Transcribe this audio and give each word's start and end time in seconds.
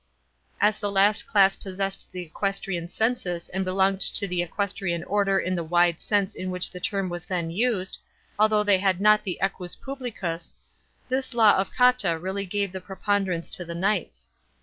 As 0.59 0.79
the 0.79 0.91
last 0.91 1.27
class 1.27 1.55
possessed 1.55 2.07
the 2.11 2.23
equestrian 2.23 2.87
census 2.87 3.49
and 3.49 3.63
belonged 3.63 4.01
to 4.01 4.27
the 4.27 4.41
equestrian 4.41 5.03
order 5.03 5.37
in 5.37 5.53
the 5.53 5.63
wide 5.63 6.01
sense 6.01 6.35
hi 6.35 6.47
which 6.47 6.71
the 6.71 6.79
term 6.79 7.07
was 7.07 7.25
then 7.25 7.51
used, 7.51 7.99
although 8.39 8.63
they 8.63 8.79
had 8.79 8.99
not 8.99 9.23
the 9.23 9.37
equus 9.39 9.75
publicus, 9.75 10.55
this 11.07 11.35
law 11.35 11.55
of 11.55 11.71
Cotta 11.71 12.17
really 12.17 12.47
gave 12.47 12.71
the 12.71 12.81
preponderance 12.81 13.51
to 13.51 13.63
the 13.63 13.75
knights. 13.75 14.31